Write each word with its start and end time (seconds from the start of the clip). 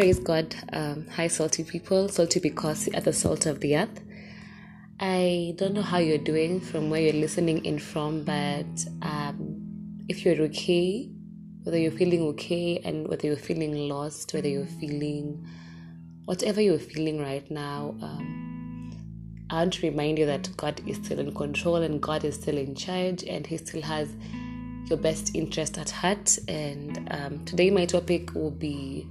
Praise 0.00 0.18
God. 0.18 0.56
Um, 0.72 1.06
hi, 1.14 1.28
salty 1.28 1.62
people. 1.62 2.08
Salty 2.08 2.40
because 2.40 2.86
you 2.86 2.94
are 2.96 3.02
the 3.02 3.12
salt 3.12 3.44
of 3.44 3.60
the 3.60 3.76
earth. 3.76 4.00
I 4.98 5.52
don't 5.58 5.74
know 5.74 5.82
how 5.82 5.98
you're 5.98 6.16
doing 6.16 6.58
from 6.58 6.88
where 6.88 7.02
you're 7.02 7.20
listening 7.20 7.62
in 7.66 7.78
from, 7.78 8.24
but 8.24 8.64
um, 9.02 9.60
if 10.08 10.24
you're 10.24 10.40
okay, 10.44 11.10
whether 11.64 11.76
you're 11.76 11.92
feeling 11.92 12.22
okay 12.28 12.80
and 12.82 13.08
whether 13.08 13.26
you're 13.26 13.36
feeling 13.36 13.74
lost, 13.90 14.32
whether 14.32 14.48
you're 14.48 14.64
feeling 14.64 15.46
whatever 16.24 16.62
you're 16.62 16.78
feeling 16.78 17.20
right 17.20 17.50
now, 17.50 17.94
um, 18.00 18.96
I 19.50 19.56
want 19.56 19.74
to 19.74 19.86
remind 19.86 20.18
you 20.18 20.24
that 20.24 20.48
God 20.56 20.80
is 20.86 20.96
still 20.96 21.18
in 21.18 21.34
control 21.34 21.76
and 21.76 22.00
God 22.00 22.24
is 22.24 22.36
still 22.36 22.56
in 22.56 22.74
charge 22.74 23.22
and 23.24 23.46
He 23.46 23.58
still 23.58 23.82
has 23.82 24.08
your 24.86 24.96
best 24.96 25.34
interest 25.34 25.76
at 25.76 25.90
heart. 25.90 26.38
And 26.48 27.06
um, 27.10 27.44
today, 27.44 27.68
my 27.68 27.84
topic 27.84 28.34
will 28.34 28.50
be 28.50 29.06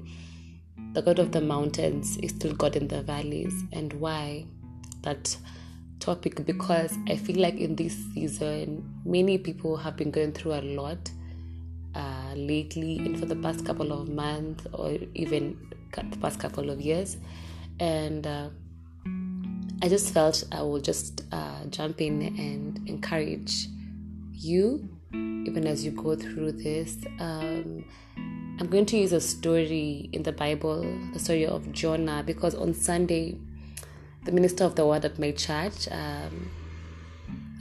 the 0.93 1.01
God 1.01 1.19
of 1.19 1.31
the 1.31 1.41
mountains 1.41 2.17
is 2.17 2.31
still 2.31 2.53
God 2.53 2.75
in 2.75 2.87
the 2.87 3.01
valleys. 3.01 3.63
And 3.71 3.93
why 3.93 4.45
that 5.03 5.35
topic? 5.99 6.45
Because 6.45 6.97
I 7.07 7.15
feel 7.15 7.39
like 7.39 7.55
in 7.55 7.75
this 7.75 7.95
season, 8.13 9.01
many 9.05 9.37
people 9.37 9.77
have 9.77 9.95
been 9.95 10.11
going 10.11 10.33
through 10.33 10.53
a 10.53 10.61
lot 10.61 11.11
uh, 11.95 12.33
lately 12.35 12.97
and 12.99 13.19
for 13.19 13.25
the 13.25 13.35
past 13.35 13.65
couple 13.65 13.91
of 13.91 14.09
months 14.09 14.65
or 14.73 14.97
even 15.15 15.57
the 15.93 16.17
past 16.17 16.39
couple 16.39 16.69
of 16.69 16.81
years. 16.81 17.17
And 17.79 18.25
uh, 18.25 18.49
I 19.81 19.87
just 19.87 20.13
felt 20.13 20.43
I 20.51 20.61
will 20.61 20.81
just 20.81 21.23
uh, 21.31 21.65
jump 21.69 22.01
in 22.01 22.21
and 22.21 22.89
encourage 22.89 23.67
you, 24.33 24.89
even 25.13 25.65
as 25.65 25.85
you 25.85 25.91
go 25.91 26.15
through 26.15 26.53
this. 26.53 26.97
Um, 27.19 27.85
I'm 28.59 28.67
going 28.67 28.85
to 28.87 28.97
use 28.97 29.13
a 29.13 29.21
story 29.21 30.09
in 30.11 30.23
the 30.23 30.33
Bible, 30.33 30.85
the 31.13 31.19
story 31.19 31.45
of 31.45 31.71
Jonah, 31.71 32.23
because 32.25 32.53
on 32.55 32.73
Sunday, 32.73 33.37
the 34.25 34.33
minister 34.33 34.65
of 34.65 34.75
the 34.75 34.85
word 34.85 35.05
at 35.05 35.17
my 35.17 35.31
church 35.31 35.87
um, 35.89 36.51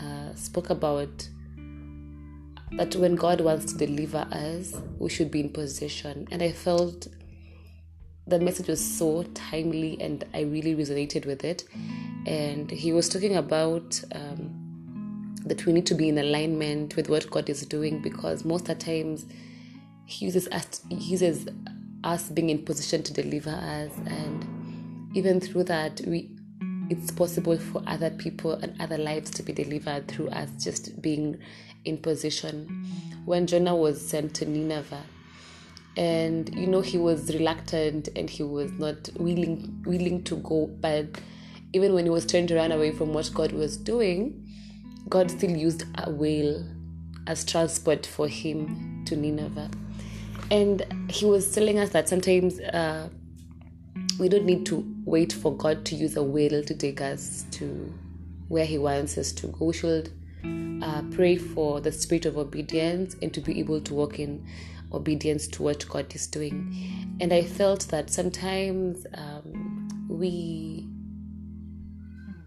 uh, 0.03 0.35
spoke 0.35 0.71
about 0.71 1.29
that 2.73 2.97
when 2.97 3.15
God 3.15 3.41
wants 3.43 3.73
to 3.73 3.79
deliver 3.79 4.27
us, 4.33 4.75
we 4.99 5.09
should 5.09 5.31
be 5.31 5.39
in 5.39 5.51
position. 5.51 6.27
And 6.33 6.43
I 6.43 6.51
felt 6.51 7.07
the 8.27 8.41
message 8.41 8.67
was 8.67 8.85
so 8.85 9.23
timely 9.35 9.99
and 10.01 10.25
I 10.35 10.41
really 10.41 10.75
resonated 10.75 11.27
with 11.27 11.45
it. 11.45 11.63
And 12.27 12.69
he 12.73 12.93
was 12.93 13.09
talking 13.09 13.37
about 13.37 14.03
um, 14.13 15.37
that 15.45 15.65
we 15.65 15.73
need 15.73 15.87
to 15.87 15.95
be 15.95 16.09
in 16.09 16.19
alignment 16.19 16.97
with 16.97 17.09
what 17.09 17.31
God 17.31 17.49
is 17.49 17.65
doing 17.65 18.03
because 18.03 18.45
most 18.45 18.69
of 18.69 18.81
the 18.81 18.85
times 18.85 19.27
he 20.09 20.25
uses 20.25 20.49
us 20.49 20.81
uses 20.89 21.47
us 22.03 22.31
being 22.31 22.49
in 22.49 22.65
position 22.65 23.03
to 23.03 23.13
deliver 23.13 23.51
us. 23.51 23.93
And 24.07 25.11
even 25.15 25.39
through 25.39 25.65
that 25.65 26.01
we 26.07 26.31
it's 26.89 27.11
possible 27.11 27.59
for 27.59 27.83
other 27.87 28.09
people 28.09 28.53
and 28.53 28.75
other 28.81 28.97
lives 28.97 29.31
to 29.33 29.43
be 29.43 29.53
delivered 29.53 30.09
through 30.09 30.29
us 30.31 30.49
just 30.59 31.03
being 31.03 31.39
in 31.85 31.99
position. 31.99 32.87
When 33.27 33.47
jonah 33.47 33.77
was 33.77 34.01
sent 34.01 34.35
to 34.37 34.47
nineveh 34.47 35.05
and 35.99 36.55
you 36.55 36.67
know 36.67 36.81
he 36.81 36.97
was 36.97 37.35
reluctant 37.35 38.09
and 38.17 38.31
he 38.31 38.43
was 38.43 38.73
not 38.73 39.11
willing 39.17 39.83
willing 39.85 40.25
to 40.25 40.37
go. 40.37 40.69
But 40.81 41.21
even 41.75 41.93
when 41.93 42.07
he 42.07 42.11
was 42.11 42.25
trying 42.25 42.47
to 42.47 42.55
run 42.55 42.73
away 42.73 42.93
from 42.93 43.13
what 43.13 43.31
god 43.35 43.53
was 43.53 43.77
doing 43.77 44.43
god 45.11 45.31
still 45.31 45.51
used 45.51 45.85
a 45.97 46.11
whale 46.11 46.67
as 47.27 47.45
transport 47.45 48.07
for 48.07 48.27
him 48.27 49.05
to 49.07 49.15
nineveh 49.15 49.71
and 50.51 51.11
he 51.11 51.27
was 51.27 51.53
telling 51.53 51.79
us 51.79 51.91
that 51.91 52.09
sometimes 52.09 52.61
uh, 52.61 53.09
we 54.19 54.29
don't 54.29 54.45
need 54.45 54.67
to 54.67 54.85
wait 55.05 55.33
for 55.33 55.57
God 55.57 55.85
to 55.87 55.95
use 55.95 56.17
a 56.17 56.23
whale 56.23 56.63
to 56.63 56.75
take 56.75 57.01
us 57.01 57.45
to 57.53 57.93
where 58.49 58.65
He 58.65 58.79
wants 58.79 59.17
us 59.17 59.33
to 59.33 59.47
go. 59.49 59.67
We 59.67 59.75
should 59.75 60.13
uh, 60.83 61.03
pray 61.11 61.37
for 61.37 61.81
the 61.81 61.93
spirit 61.93 62.27
of 62.27 62.37
obedience 62.37 63.17
and 63.23 63.33
to 63.35 63.41
be 63.41 63.59
able 63.61 63.81
to 63.83 63.95
walk 63.95 64.19
in 64.19 64.45
obedience 64.93 65.47
to 65.49 65.63
what 65.63 65.87
God 65.89 66.15
is 66.15 66.27
doing. 66.27 67.17
And 67.21 67.33
I 67.33 67.43
felt 67.43 67.89
that 67.89 68.11
sometimes 68.11 69.07
um, 69.15 70.07
we 70.09 70.89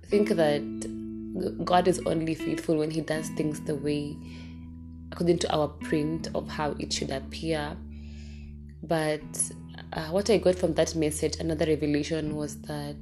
think 0.09 0.29
that 0.29 1.63
God 1.63 1.88
is 1.88 2.01
only 2.06 2.35
faithful 2.35 2.78
when 2.78 2.91
He 2.91 3.01
does 3.01 3.29
things 3.29 3.61
the 3.61 3.75
way 3.75 4.17
according 5.11 5.40
to 5.40 5.53
our 5.53 5.67
print 5.67 6.29
of 6.34 6.50
how 6.50 6.72
it 6.79 6.91
should 6.91 7.11
appear. 7.11 7.78
But 8.83 9.21
uh, 9.93 10.07
what 10.07 10.29
I 10.29 10.37
got 10.37 10.55
from 10.55 10.73
that 10.75 10.95
message, 10.95 11.37
another 11.39 11.65
revelation 11.65 12.35
was 12.35 12.59
that, 12.61 12.97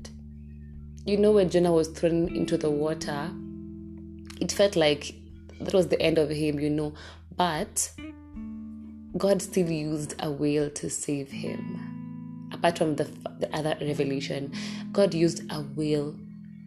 you 1.06 1.18
know, 1.18 1.32
when 1.32 1.50
Jonah 1.50 1.72
was 1.72 1.88
thrown 1.88 2.36
into 2.36 2.58
the 2.58 2.70
water, 2.70 3.32
it 4.42 4.52
felt 4.52 4.76
like 4.76 5.14
that 5.62 5.74
was 5.74 5.88
the 5.88 6.02
end 6.02 6.18
of 6.18 6.30
him, 6.30 6.60
you 6.60 6.70
know, 6.70 6.94
but 7.36 7.92
God 9.18 9.42
still 9.42 9.70
used 9.70 10.16
a 10.20 10.32
whale 10.32 10.70
to 10.70 10.90
save 10.90 11.32
him. 11.32 12.50
Apart 12.52 12.78
from 12.78 12.96
the, 12.96 13.06
the 13.40 13.54
other 13.56 13.78
revelation, 13.82 14.52
God 14.92 15.14
used 15.14 15.50
a 15.52 15.62
whale. 15.62 16.16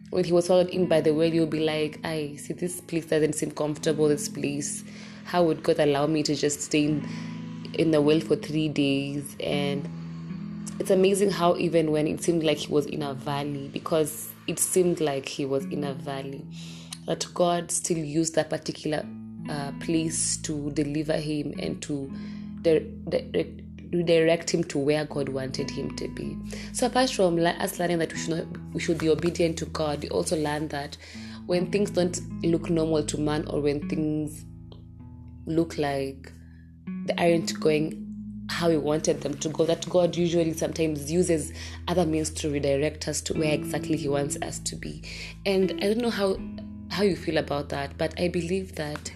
When 0.09 0.23
he 0.23 0.31
was 0.31 0.45
swallowed 0.45 0.69
in 0.69 0.87
by 0.87 1.01
the 1.01 1.13
whale, 1.13 1.33
you'll 1.33 1.47
be 1.47 1.59
like, 1.59 1.99
I 2.03 2.35
see 2.37 2.53
this 2.53 2.81
place 2.81 3.05
doesn't 3.05 3.33
seem 3.33 3.51
comfortable, 3.51 4.07
this 4.07 4.29
place. 4.29 4.83
How 5.25 5.43
would 5.43 5.63
God 5.63 5.79
allow 5.79 6.05
me 6.05 6.21
to 6.23 6.35
just 6.35 6.61
stay 6.61 6.85
in 6.85 7.07
in 7.73 7.91
the 7.91 8.01
well 8.01 8.19
for 8.19 8.35
three 8.35 8.69
days. 8.69 9.35
And 9.39 9.89
it's 10.79 10.91
amazing 10.91 11.31
how 11.31 11.55
even 11.57 11.91
when 11.91 12.07
it 12.07 12.23
seemed 12.23 12.43
like 12.43 12.57
he 12.57 12.71
was 12.71 12.85
in 12.85 13.01
a 13.01 13.13
valley 13.13 13.69
because 13.71 14.29
it 14.47 14.59
seemed 14.59 14.99
like 14.99 15.27
he 15.27 15.45
was 15.45 15.65
in 15.65 15.83
a 15.83 15.93
valley 15.93 16.45
that 17.05 17.25
god 17.33 17.71
still 17.71 17.97
used 17.97 18.35
that 18.35 18.49
particular 18.49 19.05
uh, 19.49 19.71
place 19.79 20.37
to 20.37 20.71
deliver 20.71 21.13
him 21.13 21.53
and 21.59 21.81
to 21.81 22.11
redirect 23.91 24.49
him 24.49 24.63
to 24.63 24.77
where 24.77 25.05
god 25.05 25.29
wanted 25.29 25.69
him 25.69 25.95
to 25.95 26.07
be. 26.09 26.37
So 26.71 26.87
apart 26.87 27.09
from 27.11 27.37
us 27.39 27.79
learning 27.79 27.99
that 27.99 28.11
we 28.13 28.19
should, 28.19 28.29
not, 28.29 28.73
we 28.73 28.79
should 28.79 28.97
be 28.97 29.09
obedient 29.09 29.57
to 29.59 29.65
god 29.67 30.01
we 30.01 30.09
also 30.09 30.37
learn 30.37 30.69
that 30.69 30.97
when 31.45 31.69
things 31.71 31.91
don't 31.91 32.19
look 32.43 32.69
normal 32.69 33.03
to 33.03 33.17
man 33.17 33.45
or 33.47 33.61
when 33.61 33.87
things 33.89 34.45
look 35.45 35.77
like 35.77 36.31
they 36.85 37.13
aren't 37.17 37.59
going 37.59 37.99
how 38.49 38.69
we 38.69 38.77
wanted 38.77 39.21
them 39.21 39.33
to 39.35 39.49
go. 39.49 39.65
That 39.65 39.87
God 39.89 40.15
usually 40.15 40.53
sometimes 40.53 41.11
uses 41.11 41.51
other 41.87 42.05
means 42.05 42.29
to 42.31 42.49
redirect 42.49 43.07
us 43.07 43.21
to 43.21 43.33
where 43.33 43.53
exactly 43.53 43.97
He 43.97 44.07
wants 44.07 44.37
us 44.41 44.59
to 44.59 44.75
be. 44.75 45.03
And 45.45 45.71
I 45.81 45.87
don't 45.87 45.99
know 45.99 46.09
how 46.09 46.37
how 46.91 47.03
you 47.03 47.15
feel 47.15 47.37
about 47.37 47.69
that, 47.69 47.97
but 47.97 48.13
I 48.19 48.27
believe 48.27 48.75
that 48.75 49.11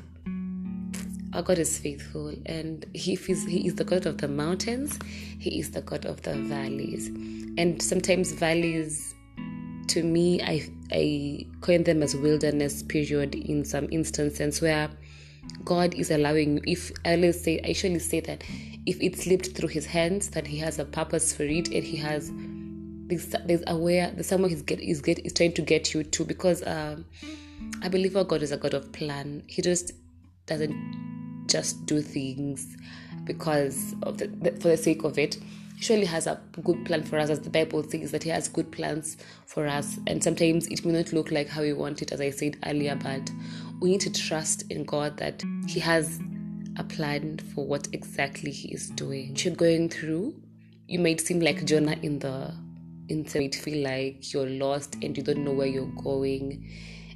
our 1.33 1.44
God 1.44 1.59
is 1.59 1.77
faithful 1.77 2.33
and 2.47 2.85
he 2.94 3.13
is, 3.13 3.45
he 3.45 3.67
is 3.67 3.75
the 3.75 3.83
God 3.83 4.07
of 4.07 4.17
the 4.17 4.27
mountains, 4.27 4.97
He 5.38 5.59
is 5.59 5.69
the 5.72 5.81
God 5.81 6.06
of 6.06 6.23
the 6.23 6.33
valleys. 6.33 7.07
And 7.59 7.79
sometimes 7.81 8.31
valleys 8.31 9.13
to 9.89 10.03
me 10.03 10.41
I 10.41 10.67
I 10.91 11.45
coin 11.61 11.83
them 11.83 12.01
as 12.01 12.16
wilderness 12.16 12.83
period 12.83 13.35
in 13.35 13.63
some 13.66 13.88
instances 13.91 14.61
where 14.61 14.89
God 15.63 15.93
is 15.93 16.11
allowing. 16.11 16.61
If 16.65 16.91
I 17.05 17.15
always 17.15 17.41
say, 17.41 17.59
I 17.63 17.69
usually 17.69 17.99
say 17.99 18.19
that 18.21 18.43
if 18.85 19.01
it 19.01 19.17
slipped 19.17 19.55
through 19.55 19.69
His 19.69 19.85
hands, 19.85 20.29
that 20.29 20.47
He 20.47 20.57
has 20.59 20.79
a 20.79 20.85
purpose 20.85 21.35
for 21.35 21.43
it, 21.43 21.67
and 21.67 21.83
He 21.83 21.97
has 21.97 22.31
there's, 23.07 23.27
there's 23.45 23.63
aware 23.67 24.11
there's 24.11 24.27
someone 24.27 24.49
He's 24.49 24.61
get 24.61 24.79
is 24.79 25.01
get 25.01 25.25
is 25.25 25.33
trying 25.33 25.53
to 25.53 25.61
get 25.61 25.93
you 25.93 26.03
to 26.03 26.25
because 26.25 26.65
um, 26.65 27.05
I 27.81 27.89
believe 27.89 28.15
our 28.15 28.23
God 28.23 28.41
is 28.41 28.51
a 28.51 28.57
God 28.57 28.73
of 28.73 28.91
plan. 28.91 29.43
He 29.47 29.61
just 29.61 29.91
doesn't 30.45 31.45
just 31.47 31.85
do 31.85 32.01
things 32.01 32.75
because 33.23 33.95
of 34.03 34.17
the, 34.17 34.27
the 34.27 34.51
for 34.51 34.69
the 34.69 34.77
sake 34.77 35.03
of 35.03 35.17
it 35.17 35.38
surely 35.79 36.06
has 36.06 36.27
a 36.27 36.39
good 36.63 36.85
plan 36.85 37.03
for 37.03 37.18
us, 37.18 37.29
as 37.29 37.39
the 37.39 37.50
Bible 37.50 37.83
says 37.83 38.12
that 38.12 38.24
He 38.24 38.29
has 38.29 38.47
good 38.47 38.71
plans 38.71 39.18
for 39.45 39.68
us. 39.68 40.00
And 40.07 40.24
sometimes 40.24 40.68
it 40.68 40.83
may 40.83 40.94
not 40.94 41.13
look 41.13 41.31
like 41.31 41.47
how 41.47 41.62
we 41.62 41.74
want 41.74 42.01
it, 42.01 42.12
as 42.12 42.19
I 42.19 42.31
said 42.31 42.57
earlier, 42.65 42.95
but 42.95 43.29
we 43.79 43.91
need 43.91 44.01
to 44.01 44.12
trust 44.12 44.63
in 44.71 44.83
God 44.83 45.18
that 45.18 45.44
He 45.68 45.79
has 45.79 46.19
a 46.77 46.83
plan 46.83 47.38
for 47.53 47.65
what 47.65 47.88
exactly 47.94 48.51
He 48.51 48.69
is 48.69 48.89
doing. 48.91 49.35
You're 49.38 49.56
going 49.56 49.89
through, 49.89 50.35
you 50.88 51.00
might 51.00 51.21
seem 51.21 51.39
like 51.39 51.65
Jonah 51.65 51.97
in 52.01 52.19
the 52.19 52.53
inside, 53.09 53.39
might 53.41 53.56
feel 53.56 53.83
like 53.83 54.33
you're 54.33 54.50
lost 54.50 54.95
and 55.01 55.15
you 55.15 55.24
don't 55.24 55.44
know 55.44 55.53
where 55.53 55.68
you're 55.68 55.85
going. 56.03 56.69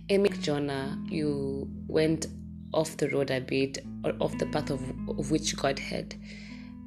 And 0.10 0.24
like 0.24 0.40
Jonah, 0.42 1.00
you 1.10 1.68
went 1.88 2.28
off 2.74 2.96
the 2.98 3.10
road 3.10 3.32
a 3.32 3.42
bit 3.42 3.80
or 4.04 4.14
off 4.20 4.38
the 4.38 4.46
path 4.46 4.70
of, 4.70 4.82
of 5.10 5.32
which 5.32 5.58
God 5.58 5.80
had 5.80 6.16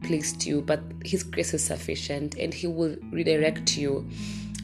placed 0.05 0.47
you, 0.47 0.63
but 0.63 0.81
His 1.05 1.23
grace 1.23 1.55
is 1.55 1.65
sufficient 1.65 2.37
and 2.37 2.53
He 2.53 2.67
will 2.67 2.97
redirect 3.11 3.77
you. 3.77 4.09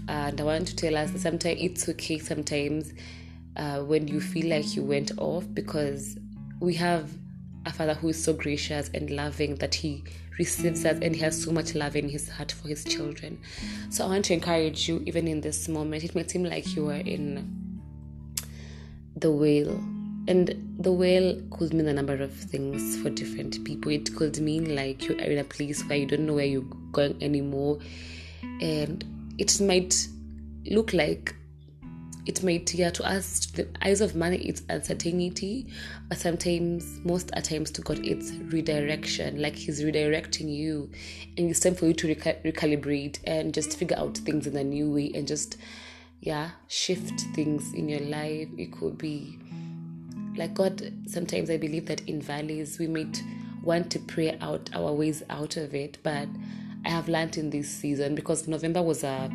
And 0.09 0.41
I 0.41 0.45
want 0.45 0.69
to 0.69 0.77
tell 0.77 0.97
us 0.97 1.11
that 1.13 1.21
sometimes 1.21 1.61
it's 1.61 1.89
okay 1.89 2.19
sometimes 2.19 2.93
uh, 3.57 3.81
when 3.81 4.09
you 4.09 4.21
feel 4.21 4.49
like 4.49 4.75
you 4.75 4.83
went 4.83 5.13
off 5.19 5.45
because 5.53 6.19
we 6.61 6.75
have 6.75 7.11
a 7.67 7.73
father 7.73 7.95
who 7.95 8.09
is 8.09 8.23
so 8.23 8.33
gracious 8.33 8.91
and 8.95 9.11
loving 9.11 9.55
that 9.57 9.75
he 9.75 10.03
receives 10.39 10.85
us 10.85 10.99
and 11.03 11.15
he 11.15 11.21
has 11.21 11.41
so 11.41 11.53
much 11.53 11.75
love 11.75 11.95
in 11.95 12.09
his 12.09 12.29
heart 12.29 12.51
for 12.53 12.69
his 12.69 12.85
children. 12.85 13.39
So 13.91 14.05
I 14.05 14.09
want 14.09 14.25
to 14.27 14.35
encourage 14.35 14.89
you, 14.89 15.03
even 15.07 15.29
in 15.29 15.41
this 15.41 15.69
moment, 15.69 16.03
it 16.05 16.15
may 16.15 16.27
seem 16.27 16.45
like 16.45 16.75
you 16.75 16.89
are 16.89 16.95
in 16.95 17.81
the 19.17 19.31
whale. 19.31 19.79
And 20.29 20.77
the 20.79 20.93
whale 20.93 21.41
could 21.51 21.73
mean 21.73 21.89
a 21.89 21.93
number 21.93 22.15
of 22.15 22.33
things 22.33 22.97
for 23.01 23.11
different 23.11 23.65
people. 23.65 23.91
It 23.91 24.15
could 24.15 24.39
mean 24.41 24.77
like 24.77 25.09
you 25.09 25.17
are 25.17 25.31
in 25.31 25.39
a 25.39 25.45
place 25.45 25.83
where 25.85 25.99
you 25.99 26.07
don't 26.07 26.27
know 26.27 26.35
where 26.35 26.45
you're 26.45 26.63
going 26.93 27.23
anymore. 27.23 27.79
And 28.61 29.05
it 29.39 29.61
might 29.61 30.09
look 30.67 30.93
like 30.93 31.35
it 32.27 32.43
might 32.45 32.73
yeah 32.75 32.91
to 32.91 33.03
us 33.03 33.47
the 33.47 33.67
eyes 33.83 34.01
of 34.01 34.15
man 34.15 34.35
it's 34.35 34.63
uncertainty 34.69 35.67
but 36.09 36.19
sometimes 36.19 37.01
most 37.03 37.31
at 37.33 37.45
times 37.45 37.71
to 37.71 37.81
god 37.81 37.99
it's 38.05 38.31
redirection 38.53 39.41
like 39.41 39.57
he's 39.57 39.83
redirecting 39.83 40.55
you 40.55 40.91
and 41.37 41.51
it's 41.51 41.61
time 41.61 41.75
for 41.75 41.87
you 41.87 41.95
to 41.95 42.15
recal- 42.15 42.41
recalibrate 42.45 43.19
and 43.25 43.55
just 43.55 43.77
figure 43.77 43.99
out 43.99 44.17
things 44.19 44.47
in 44.47 44.57
a 44.57 44.65
new 44.65 44.93
way 44.93 45.11
and 45.15 45.27
just 45.27 45.57
yeah 46.21 46.51
shift 46.69 47.21
things 47.35 47.73
in 47.73 47.89
your 47.89 48.01
life 48.01 48.49
it 48.59 48.71
could 48.73 48.99
be 48.99 49.39
like 50.37 50.55
god 50.55 50.93
sometimes 51.07 51.51
i 51.51 51.57
believe 51.57 51.87
that 51.87 52.01
in 52.09 52.21
valleys 52.21 52.79
we 52.79 52.87
might 52.87 53.23
want 53.63 53.91
to 53.91 53.99
pray 53.99 54.37
out 54.41 54.71
our 54.75 54.93
ways 54.93 55.23
out 55.31 55.57
of 55.57 55.75
it 55.75 55.99
but 56.03 56.29
i 56.85 56.89
have 56.89 57.09
learned 57.09 57.37
in 57.37 57.51
this 57.51 57.69
season 57.69 58.15
because 58.15 58.49
november 58.49 58.83
was 58.83 59.05
a 59.05 59.31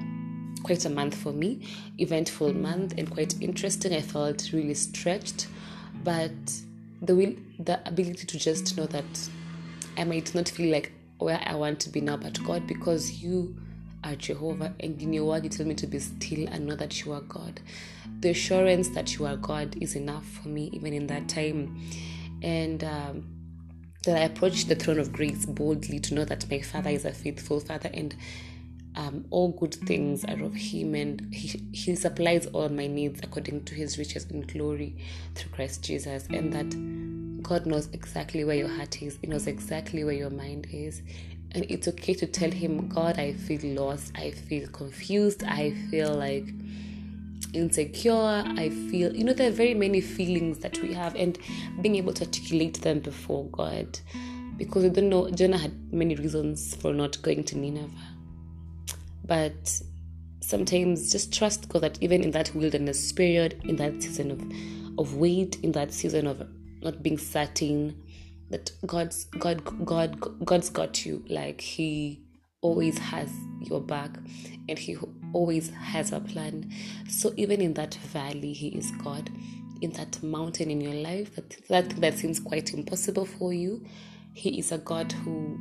quite 0.65 0.83
a 0.83 0.89
month 0.89 1.13
for 1.15 1.31
me, 1.31 1.61
eventful 1.99 2.51
month 2.53 2.95
and 2.97 3.09
quite 3.11 3.39
interesting. 3.39 3.93
I 3.93 4.01
felt 4.01 4.51
really 4.51 4.73
stretched, 4.73 5.47
but 6.03 6.31
the 7.03 7.15
will, 7.15 7.35
the 7.59 7.87
ability 7.87 8.25
to 8.25 8.39
just 8.39 8.75
know 8.75 8.87
that 8.87 9.29
I 9.95 10.05
might 10.05 10.33
not 10.33 10.49
feel 10.49 10.71
like 10.71 10.91
where 11.19 11.39
I 11.45 11.53
want 11.53 11.79
to 11.81 11.89
be 11.89 12.01
now, 12.01 12.17
but 12.17 12.43
God, 12.43 12.65
because 12.65 13.21
you 13.21 13.55
are 14.05 14.15
Jehovah, 14.15 14.73
and 14.79 15.01
in 15.01 15.11
your 15.11 15.25
word 15.25 15.43
you 15.43 15.49
tell 15.49 15.65
me 15.65 15.75
to 15.75 15.87
be 15.87 15.99
still 15.99 16.47
and 16.47 16.67
know 16.67 16.75
that 16.75 17.03
you 17.03 17.11
are 17.11 17.21
God. 17.21 17.59
The 18.21 18.29
assurance 18.29 18.89
that 18.89 19.17
you 19.17 19.25
are 19.25 19.35
God 19.35 19.75
is 19.81 19.95
enough 19.95 20.25
for 20.25 20.47
me, 20.47 20.69
even 20.73 20.93
in 20.93 21.07
that 21.07 21.27
time, 21.27 21.81
and. 22.41 22.83
Um, 22.83 23.31
that 24.05 24.21
I 24.21 24.25
approach 24.25 24.65
the 24.65 24.75
throne 24.75 24.99
of 24.99 25.11
grace 25.11 25.47
boldly 25.47 25.99
to 26.01 26.13
know 26.13 26.25
that 26.25 26.47
my 26.51 26.59
Father 26.61 26.91
is 26.91 27.05
a 27.05 27.11
faithful 27.11 27.59
Father 27.59 27.89
and 27.91 28.15
um, 28.95 29.25
all 29.29 29.51
good 29.51 29.75
things 29.75 30.23
are 30.25 30.41
of 30.41 30.53
Him, 30.53 30.95
and 30.95 31.33
he, 31.33 31.61
he 31.73 31.95
supplies 31.95 32.45
all 32.47 32.69
my 32.69 32.87
needs 32.87 33.19
according 33.23 33.65
to 33.65 33.75
His 33.75 33.97
riches 33.97 34.25
and 34.29 34.47
glory 34.47 34.95
through 35.35 35.51
Christ 35.51 35.83
Jesus, 35.83 36.27
and 36.29 36.53
that 36.53 37.43
God 37.43 37.65
knows 37.65 37.89
exactly 37.93 38.43
where 38.45 38.55
your 38.55 38.69
heart 38.69 39.01
is, 39.01 39.17
He 39.21 39.27
knows 39.27 39.47
exactly 39.47 40.03
where 40.03 40.13
your 40.13 40.29
mind 40.29 40.67
is. 40.71 41.01
And 41.55 41.65
it's 41.69 41.87
okay 41.87 42.13
to 42.15 42.27
tell 42.27 42.51
Him, 42.51 42.89
God, 42.89 43.17
I 43.17 43.31
feel 43.31 43.61
lost, 43.81 44.11
I 44.13 44.31
feel 44.31 44.67
confused, 44.67 45.41
I 45.45 45.71
feel 45.89 46.13
like 46.13 46.49
insecure, 47.53 48.43
I 48.45 48.69
feel, 48.91 49.15
you 49.15 49.23
know, 49.23 49.31
there 49.31 49.47
are 49.47 49.53
very 49.53 49.73
many 49.73 50.01
feelings 50.01 50.59
that 50.59 50.77
we 50.81 50.93
have, 50.93 51.15
and 51.15 51.39
being 51.81 51.95
able 51.95 52.11
to 52.11 52.25
articulate 52.25 52.81
them 52.81 52.99
before 52.99 53.45
God. 53.45 53.97
Because 54.57 54.83
we 54.83 54.89
don't 54.89 55.07
know, 55.07 55.29
Jonah 55.31 55.57
had 55.57 55.93
many 55.93 56.15
reasons 56.15 56.75
for 56.75 56.93
not 56.93 57.21
going 57.21 57.45
to 57.45 57.57
Nineveh. 57.57 57.89
But 59.23 59.81
sometimes 60.41 61.09
just 61.09 61.33
trust 61.33 61.69
God 61.69 61.83
that 61.83 62.03
even 62.03 62.21
in 62.21 62.31
that 62.31 62.53
wilderness 62.53 63.13
period, 63.13 63.61
in 63.63 63.77
that 63.77 64.03
season 64.03 64.31
of, 64.31 64.99
of 64.99 65.15
wait, 65.15 65.57
in 65.63 65.71
that 65.71 65.93
season 65.93 66.27
of 66.27 66.45
not 66.81 67.01
being 67.01 67.17
certain, 67.17 67.95
that 68.49 68.71
God's 68.85 69.25
God 69.39 69.85
God 69.85 70.45
God's 70.45 70.69
got 70.69 71.05
you. 71.05 71.23
Like 71.29 71.61
He 71.61 72.21
always 72.61 72.97
has 72.97 73.31
your 73.61 73.81
back 73.81 74.17
and 74.67 74.77
He 74.77 74.97
always 75.33 75.69
has 75.69 76.11
a 76.11 76.19
plan. 76.19 76.71
So 77.09 77.33
even 77.37 77.61
in 77.61 77.73
that 77.75 77.95
valley, 77.95 78.53
He 78.53 78.69
is 78.69 78.91
God. 79.03 79.29
In 79.81 79.91
that 79.91 80.23
mountain 80.23 80.71
in 80.71 80.79
your 80.79 80.93
life, 80.93 81.35
that 81.35 81.49
that 81.67 81.89
thing 81.91 81.99
that 82.01 82.17
seems 82.17 82.39
quite 82.39 82.73
impossible 82.73 83.25
for 83.25 83.53
you, 83.53 83.85
He 84.33 84.57
is 84.57 84.71
a 84.71 84.77
God 84.77 85.11
who 85.11 85.59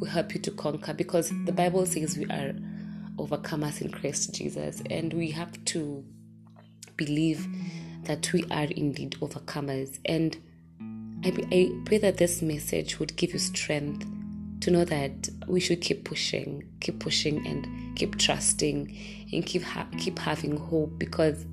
will 0.00 0.08
help 0.08 0.34
you 0.34 0.40
to 0.40 0.50
conquer 0.50 0.94
because 0.94 1.30
the 1.44 1.52
Bible 1.52 1.84
says 1.86 2.16
we 2.16 2.24
are 2.24 2.54
overcomers 3.18 3.80
in 3.80 3.90
Christ 3.90 4.34
Jesus. 4.34 4.82
And 4.90 5.12
we 5.12 5.30
have 5.30 5.62
to 5.66 6.04
believe 6.96 7.46
that 8.04 8.32
we 8.32 8.44
are 8.50 8.64
indeed 8.64 9.16
overcomers. 9.20 9.98
And 10.04 10.36
I, 11.24 11.28
I 11.52 11.72
pray 11.84 11.98
that 11.98 12.16
this 12.16 12.42
message 12.42 12.98
would 12.98 13.16
give 13.16 13.32
you 13.32 13.38
strength 13.38 14.04
to 14.62 14.70
know 14.70 14.84
that 14.84 15.28
we 15.46 15.60
should 15.60 15.80
keep 15.80 16.04
pushing, 16.04 16.64
keep 16.80 16.98
pushing, 16.98 17.46
and 17.46 17.96
keep 17.96 18.18
trusting, 18.18 18.96
and 19.32 19.46
keep 19.46 19.62
ha- 19.62 19.86
keep 19.98 20.18
having 20.18 20.56
hope 20.56 20.98
because 20.98 21.44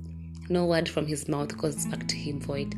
no 0.48 0.66
word 0.66 0.88
from 0.88 1.06
His 1.06 1.28
mouth 1.28 1.56
goes 1.56 1.86
back 1.86 2.06
to 2.08 2.16
Him 2.16 2.40
void. 2.40 2.74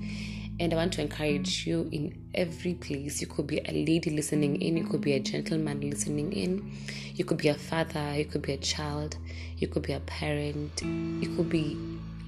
And 0.60 0.72
I 0.72 0.76
want 0.76 0.92
to 0.94 1.00
encourage 1.00 1.66
you 1.66 1.88
in 1.92 2.14
every 2.34 2.74
place. 2.74 3.22
You 3.22 3.26
could 3.26 3.46
be 3.46 3.58
a 3.58 3.72
lady 3.72 4.10
listening 4.10 4.60
in, 4.60 4.76
you 4.76 4.84
could 4.84 5.00
be 5.00 5.14
a 5.14 5.20
gentleman 5.20 5.80
listening 5.80 6.32
in, 6.32 6.72
you 7.14 7.24
could 7.24 7.38
be 7.38 7.48
a 7.48 7.54
father, 7.54 8.14
you 8.16 8.26
could 8.26 8.42
be 8.42 8.52
a 8.52 8.58
child, 8.58 9.16
you 9.56 9.66
could 9.66 9.82
be 9.82 9.94
a 9.94 10.00
parent, 10.00 10.82
you 10.82 11.34
could 11.36 11.48
be 11.48 11.78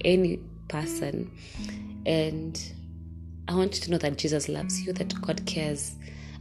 any 0.05 0.40
person. 0.69 1.31
And 2.06 2.58
I 3.46 3.55
want 3.55 3.75
you 3.75 3.82
to 3.82 3.91
know 3.91 3.99
that 3.99 4.17
Jesus 4.17 4.49
loves 4.49 4.81
you, 4.82 4.93
that 4.94 5.20
God 5.20 5.44
cares 5.44 5.96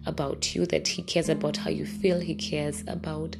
about 0.05 0.55
you, 0.55 0.65
that 0.67 0.87
He 0.87 1.01
cares 1.01 1.29
about 1.29 1.57
how 1.57 1.69
you 1.69 1.85
feel, 1.85 2.19
He 2.19 2.35
cares 2.35 2.83
about 2.87 3.35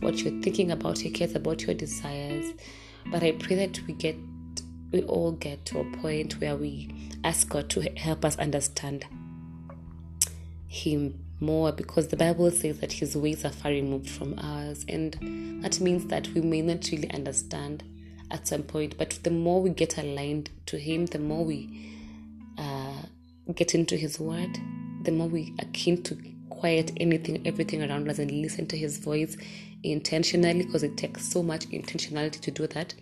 what 0.00 0.18
you're 0.18 0.42
thinking 0.42 0.70
about, 0.70 0.98
He 0.98 1.10
cares 1.10 1.34
about 1.34 1.62
your 1.62 1.74
desires. 1.74 2.52
But 3.06 3.22
I 3.22 3.32
pray 3.32 3.56
that 3.56 3.80
we 3.86 3.94
get 3.94 4.16
we 4.92 5.02
all 5.02 5.32
get 5.32 5.64
to 5.66 5.80
a 5.80 5.84
point 5.96 6.40
where 6.40 6.56
we 6.56 7.10
ask 7.24 7.48
God 7.48 7.68
to 7.70 7.82
help 7.98 8.24
us 8.24 8.36
understand 8.36 9.04
Him 10.68 11.22
more 11.40 11.72
because 11.72 12.08
the 12.08 12.16
Bible 12.16 12.50
says 12.50 12.78
that 12.80 12.92
His 12.92 13.16
ways 13.16 13.44
are 13.44 13.50
far 13.50 13.70
removed 13.70 14.10
from 14.10 14.38
ours, 14.38 14.84
and 14.88 15.62
that 15.62 15.80
means 15.80 16.06
that 16.06 16.28
we 16.28 16.40
may 16.40 16.62
not 16.62 16.88
really 16.90 17.10
understand 17.10 17.82
at 18.30 18.46
some 18.46 18.62
point. 18.62 18.96
But 18.98 19.18
the 19.22 19.30
more 19.30 19.62
we 19.62 19.70
get 19.70 19.98
aligned 19.98 20.50
to 20.66 20.78
Him, 20.78 21.06
the 21.06 21.18
more 21.18 21.44
we 21.44 21.94
get 23.54 23.74
into 23.74 23.96
His 23.96 24.18
Word, 24.18 24.58
the 25.02 25.12
more 25.12 25.28
we 25.28 25.54
are 25.60 25.68
keen 25.72 26.02
to 26.04 26.18
quiet 26.48 26.92
anything, 26.98 27.46
everything 27.46 27.82
around 27.82 28.08
us, 28.08 28.18
and 28.18 28.30
listen 28.30 28.66
to 28.68 28.76
His 28.76 28.98
voice 28.98 29.36
intentionally 29.82 30.64
because 30.64 30.82
it 30.82 30.96
takes 30.96 31.24
so 31.24 31.42
much 31.42 31.66
intentionality 31.68 32.40
to 32.40 32.50
do 32.50 32.66
that, 32.68 32.94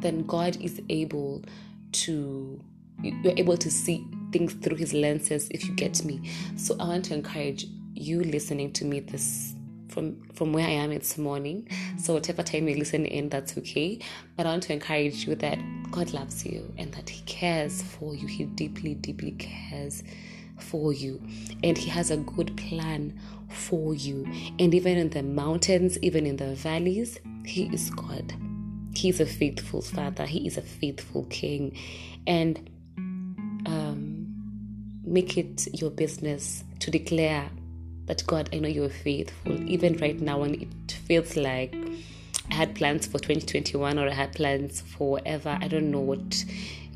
then 0.00 0.24
God 0.24 0.56
is 0.60 0.80
able 0.88 1.44
to 1.92 2.60
you're 3.00 3.34
able 3.36 3.56
to 3.56 3.70
see 3.70 4.04
things 4.32 4.54
through 4.54 4.76
his 4.76 4.92
lenses 4.92 5.48
if 5.50 5.64
you 5.64 5.74
get 5.74 6.04
me. 6.04 6.20
So 6.56 6.74
I 6.80 6.88
want 6.88 7.04
to 7.06 7.14
encourage 7.14 7.66
you 7.94 8.22
listening 8.24 8.72
to 8.72 8.84
me 8.84 9.00
this 9.00 9.54
from 9.88 10.22
from 10.34 10.52
where 10.52 10.66
I 10.66 10.70
am 10.70 10.90
this 10.90 11.18
morning. 11.18 11.68
So 11.98 12.14
whatever 12.14 12.42
time 12.42 12.68
you 12.68 12.76
listen 12.76 13.06
in, 13.06 13.28
that's 13.28 13.56
okay. 13.58 13.98
But 14.36 14.46
I 14.46 14.50
want 14.50 14.64
to 14.64 14.72
encourage 14.72 15.26
you 15.26 15.34
that 15.36 15.58
God 15.90 16.12
loves 16.12 16.44
you 16.44 16.72
and 16.78 16.92
that 16.92 17.08
He 17.08 17.22
cares 17.24 17.82
for 17.82 18.14
you. 18.14 18.26
He 18.26 18.44
deeply, 18.44 18.94
deeply 18.94 19.32
cares 19.32 20.02
for 20.58 20.92
you, 20.92 21.20
and 21.62 21.76
He 21.76 21.88
has 21.90 22.10
a 22.10 22.16
good 22.16 22.56
plan 22.56 23.18
for 23.48 23.94
you. 23.94 24.26
And 24.58 24.74
even 24.74 24.98
in 24.98 25.10
the 25.10 25.22
mountains, 25.22 25.98
even 26.02 26.26
in 26.26 26.36
the 26.36 26.54
valleys, 26.54 27.18
He 27.44 27.64
is 27.72 27.90
God. 27.90 28.34
He 28.94 29.08
is 29.08 29.20
a 29.20 29.26
faithful 29.26 29.82
Father. 29.82 30.26
He 30.26 30.46
is 30.46 30.58
a 30.58 30.62
faithful 30.62 31.24
King, 31.30 31.76
and 32.26 32.68
um, 33.66 34.26
make 35.04 35.38
it 35.38 35.68
your 35.72 35.90
business 35.90 36.64
to 36.80 36.90
declare 36.90 37.50
that 38.08 38.26
God, 38.26 38.48
I 38.52 38.58
know 38.58 38.68
you're 38.68 38.88
faithful, 38.88 39.52
even 39.70 39.96
right 39.98 40.18
now 40.20 40.40
when 40.40 40.54
it 40.54 40.92
feels 41.06 41.36
like 41.36 41.74
I 42.50 42.54
had 42.54 42.74
plans 42.74 43.06
for 43.06 43.18
2021 43.18 43.98
or 43.98 44.08
I 44.08 44.12
had 44.12 44.32
plans 44.32 44.80
for 44.80 45.12
whatever. 45.12 45.58
I 45.60 45.68
don't 45.68 45.90
know 45.90 46.00
what 46.00 46.44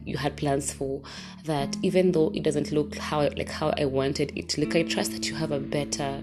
you 0.05 0.17
had 0.17 0.37
plans 0.37 0.73
for. 0.73 1.03
That 1.45 1.77
even 1.83 2.13
though 2.13 2.33
it 2.35 2.43
doesn't 2.43 2.73
look 2.73 2.97
how 2.97 3.21
like 3.37 3.51
how 3.51 3.75
I 3.79 3.85
wanted 3.85 4.33
it 4.37 4.49
to 4.51 4.61
look, 4.63 4.75
I 4.75 4.83
trust 4.83 5.13
that 5.13 5.29
you 5.29 5.35
have 5.37 5.53
a 5.53 5.61
better 5.61 6.23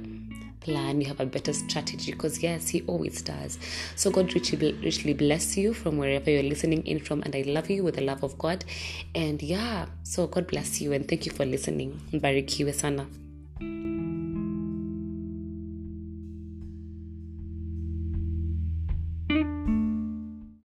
plan, 0.62 1.01
you 1.01 1.08
have 1.08 1.19
a 1.19 1.25
better 1.25 1.53
strategy 1.53 2.12
because 2.12 2.41
yes, 2.41 2.67
he 2.67 2.81
always 2.81 3.22
does. 3.22 3.60
So 3.96 4.10
God 4.10 4.34
richly, 4.34 5.13
bless 5.13 5.55
you 5.55 5.74
from 5.74 5.98
wherever 5.98 6.29
you're 6.29 6.43
listening 6.43 6.86
in 6.86 7.00
from, 7.00 7.22
and 7.22 7.36
I 7.36 7.43
love 7.43 7.69
you 7.69 7.84
with 7.84 7.96
the 7.96 8.01
love 8.01 8.24
of 8.24 8.38
God. 8.38 8.65
And 9.15 9.41
yeah, 9.41 9.86
so 10.03 10.27
God 10.27 10.48
bless 10.48 10.81
you 10.81 10.93
and 10.93 11.08
thank 11.08 11.25
you 11.25 11.31
for 11.31 11.46
listening. 11.46 12.01
Mbarikiwe 12.12 12.74
sana. 12.74 13.08